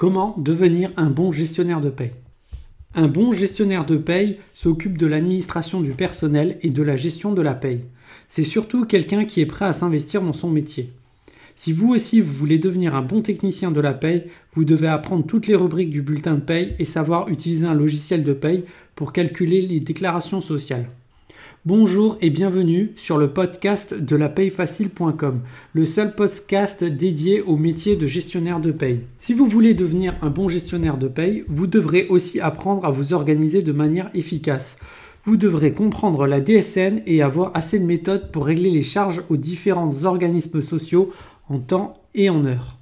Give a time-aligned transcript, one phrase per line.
[0.00, 2.12] Comment devenir un bon gestionnaire de paye?
[2.94, 7.42] Un bon gestionnaire de paye s'occupe de l'administration du personnel et de la gestion de
[7.42, 7.82] la paye.
[8.26, 10.90] C'est surtout quelqu'un qui est prêt à s'investir dans son métier.
[11.54, 14.24] Si vous aussi vous voulez devenir un bon technicien de la paye,
[14.54, 18.24] vous devez apprendre toutes les rubriques du bulletin de paye et savoir utiliser un logiciel
[18.24, 18.64] de paye
[18.94, 20.88] pour calculer les déclarations sociales.
[21.66, 25.42] Bonjour et bienvenue sur le podcast de la payefacile.com,
[25.74, 29.00] le seul podcast dédié au métier de gestionnaire de paye.
[29.18, 33.12] Si vous voulez devenir un bon gestionnaire de paye, vous devrez aussi apprendre à vous
[33.12, 34.78] organiser de manière efficace.
[35.26, 39.36] Vous devrez comprendre la DSN et avoir assez de méthodes pour régler les charges aux
[39.36, 41.12] différents organismes sociaux
[41.50, 42.78] en temps et en heure.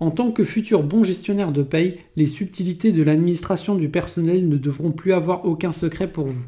[0.00, 4.58] En tant que futur bon gestionnaire de paye, les subtilités de l'administration du personnel ne
[4.58, 6.44] devront plus avoir aucun secret pour vous.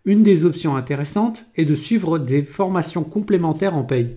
[0.07, 4.17] Une des options intéressantes est de suivre des formations complémentaires en paye.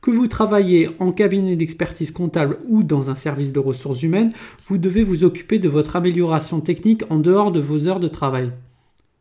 [0.00, 4.32] Que vous travaillez en cabinet d'expertise comptable ou dans un service de ressources humaines,
[4.66, 8.52] vous devez vous occuper de votre amélioration technique en dehors de vos heures de travail.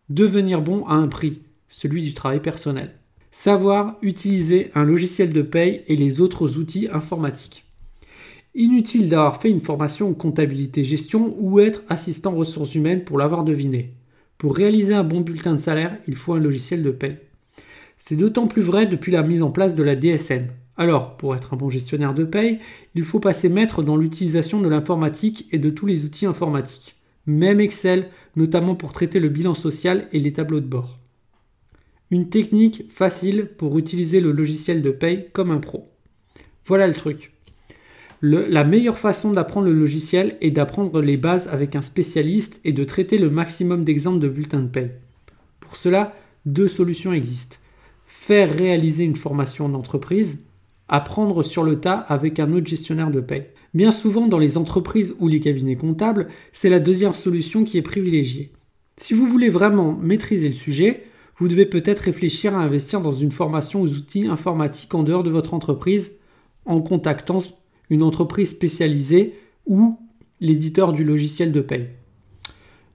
[0.09, 2.94] Devenir bon à un prix, celui du travail personnel.
[3.35, 7.66] Savoir utiliser un logiciel de paye et les autres outils informatiques.
[8.53, 13.44] Inutile d'avoir fait une formation en comptabilité gestion ou être assistant ressources humaines pour l'avoir
[13.44, 13.95] deviné.
[14.38, 17.17] Pour réaliser un bon bulletin de salaire, il faut un logiciel de paye.
[17.97, 20.50] C'est d'autant plus vrai depuis la mise en place de la DSN.
[20.77, 22.59] Alors, pour être un bon gestionnaire de paye,
[22.94, 27.59] il faut passer maître dans l'utilisation de l'informatique et de tous les outils informatiques, même
[27.59, 31.00] Excel, notamment pour traiter le bilan social et les tableaux de bord.
[32.13, 35.90] Une technique facile pour utiliser le logiciel de paye comme un pro.
[36.68, 37.31] Voilà le truc.
[38.22, 42.84] la meilleure façon d'apprendre le logiciel est d'apprendre les bases avec un spécialiste et de
[42.84, 44.91] traiter le maximum d'exemples de bulletins de paye.
[45.59, 46.16] Pour cela,
[46.46, 47.57] deux solutions existent.
[48.06, 50.38] Faire réaliser une formation d'entreprise,
[50.88, 53.47] apprendre sur le tas avec un autre gestionnaire de paye.
[53.74, 57.81] Bien souvent dans les entreprises ou les cabinets comptables, c'est la deuxième solution qui est
[57.81, 58.51] privilégiée.
[58.97, 61.06] Si vous voulez vraiment maîtriser le sujet,
[61.38, 65.31] vous devez peut-être réfléchir à investir dans une formation aux outils informatiques en dehors de
[65.31, 66.13] votre entreprise
[66.66, 67.39] en contactant
[67.89, 69.33] une entreprise spécialisée
[69.66, 69.97] ou
[70.39, 71.88] l'éditeur du logiciel de paye.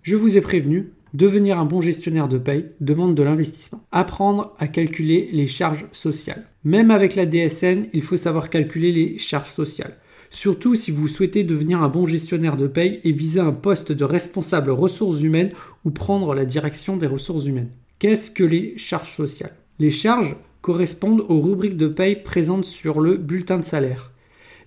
[0.02, 3.82] Je vous ai prévenu, devenir un bon gestionnaire de paye demande de l'investissement.
[3.92, 6.46] Apprendre à calculer les charges sociales.
[6.64, 9.96] Même avec la DSN, il faut savoir calculer les charges sociales.
[10.30, 14.04] Surtout si vous souhaitez devenir un bon gestionnaire de paye et viser un poste de
[14.04, 15.50] responsable ressources humaines
[15.84, 17.70] ou prendre la direction des ressources humaines.
[17.98, 19.56] Qu'est-ce que les charges sociales?
[19.80, 24.12] Les charges correspondent aux rubriques de paye présentes sur le bulletin de salaire.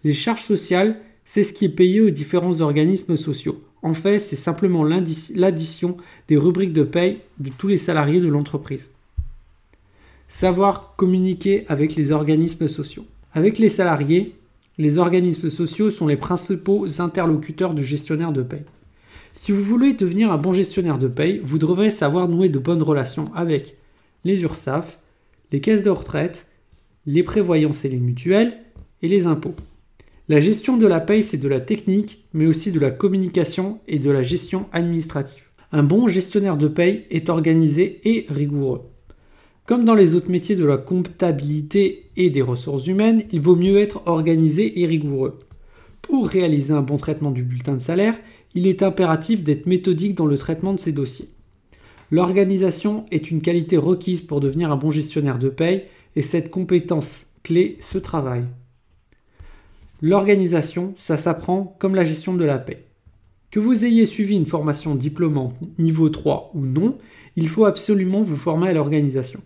[0.04, 3.64] Les charges sociales, c'est ce qui est payé aux différents organismes sociaux.
[3.84, 5.96] En fait, c'est simplement l'addition
[6.28, 8.92] des rubriques de paye de tous les salariés de l'entreprise.
[10.28, 13.06] Savoir communiquer avec les organismes sociaux.
[13.34, 14.36] Avec les salariés,
[14.78, 18.66] les organismes sociaux sont les principaux interlocuteurs du gestionnaire de paye.
[19.34, 22.84] Si vous voulez devenir un bon gestionnaire de paye, vous devrez savoir nouer de bonnes
[22.84, 23.78] relations avec
[24.26, 25.00] les URSAF,
[25.52, 26.48] les caisses de retraite,
[27.06, 28.58] les prévoyances et les mutuelles
[29.02, 29.56] et les impôts.
[30.28, 34.00] La gestion de la paye, c'est de la technique, mais aussi de la communication et
[34.00, 35.44] de la gestion administrative.
[35.72, 38.82] Un bon gestionnaire de paye est organisé et rigoureux.
[39.66, 43.78] Comme dans les autres métiers de la comptabilité et des ressources humaines, il vaut mieux
[43.78, 45.40] être organisé et rigoureux.
[46.02, 48.20] Pour réaliser un bon traitement du bulletin de salaire,
[48.54, 51.30] il est impératif d'être méthodique dans le traitement de ces dossiers.
[52.12, 57.28] L'organisation est une qualité requise pour devenir un bon gestionnaire de paye et cette compétence
[57.44, 58.46] clé se travaille.
[60.02, 62.86] L'organisation, ça s'apprend comme la gestion de la paie.
[63.50, 66.98] Que vous ayez suivi une formation diplômante niveau 3 ou non,
[67.36, 69.42] il faut absolument vous former à l'organisation.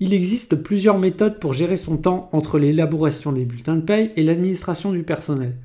[0.00, 4.22] Il existe plusieurs méthodes pour gérer son temps entre l'élaboration des bulletins de paye et
[4.22, 5.56] l'administration du personnel.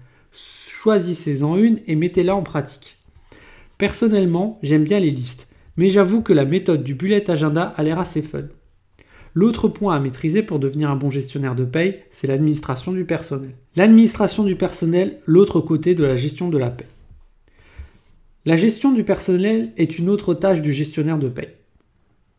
[0.83, 2.97] Choisissez-en une et mettez-la en pratique.
[3.77, 5.47] Personnellement, j'aime bien les listes,
[5.77, 8.43] mais j'avoue que la méthode du bullet agenda a l'air assez fun.
[9.33, 13.51] L'autre point à maîtriser pour devenir un bon gestionnaire de paye, c'est l'administration du personnel.
[13.77, 16.87] L'administration du personnel, l'autre côté de la gestion de la paye.
[18.43, 21.53] La gestion du personnel est une autre tâche du gestionnaire de paye.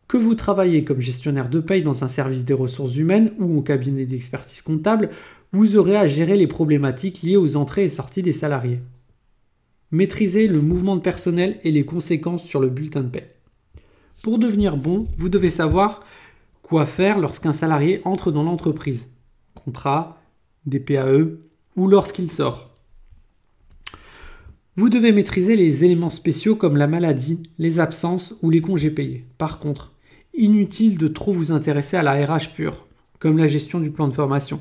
[0.07, 3.63] Que vous travaillez comme gestionnaire de paye dans un service des ressources humaines ou au
[3.63, 5.09] cabinet d'expertise comptable,
[5.55, 8.81] vous aurez à gérer les problématiques liées aux entrées et sorties des salariés.
[9.89, 13.35] Maîtrisez le mouvement de personnel et les conséquences sur le bulletin de paie.
[14.21, 16.03] Pour devenir bon, vous devez savoir
[16.61, 19.07] Quoi faire lorsqu'un salarié entre dans l'entreprise
[19.53, 20.21] Contrat,
[20.65, 21.37] DPAE
[21.77, 22.71] ou lorsqu'il sort.
[24.75, 29.23] Vous devez maîtriser les éléments spéciaux comme la maladie, les absences ou les congés payés.
[29.37, 29.93] Par contre,
[30.33, 32.87] inutile de trop vous intéresser à la RH pure,
[33.19, 34.59] comme la gestion du plan de formation.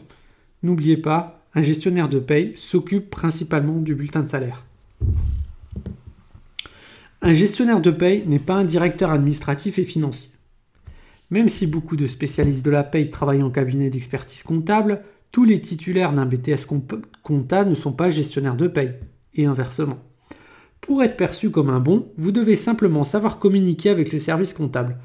[0.64, 4.64] N'oubliez pas, un gestionnaire de paye s'occupe principalement du bulletin de salaire.
[7.20, 10.30] Un gestionnaire de paye n'est pas un directeur administratif et financier.
[11.28, 15.02] Même si beaucoup de spécialistes de la paye travaillent en cabinet d'expertise comptable,
[15.32, 16.64] tous les titulaires d'un BTS
[17.22, 18.94] comptable ne sont pas gestionnaires de paye,
[19.34, 19.98] et inversement.
[20.80, 24.96] Pour être perçu comme un bon, vous devez simplement savoir communiquer avec le service comptable,